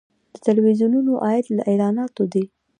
د 0.33 0.35
تلویزیونونو 0.47 1.11
عاید 1.25 1.45
له 1.57 1.63
اعلاناتو 1.69 2.23
دی 2.33 2.43